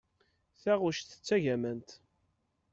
[0.61, 1.89] Taɣect d tagamant.